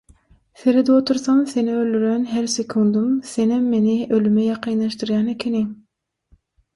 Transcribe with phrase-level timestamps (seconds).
[0.59, 5.69] Seredip otursam seni öldüren her sekundym senem meni ölüme ýakynlaşdyrýan ekeniň.